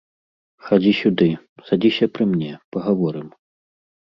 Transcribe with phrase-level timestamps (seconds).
[0.69, 1.27] Хадзі сюды,
[1.67, 3.27] садзіся пры мне, пагаворым.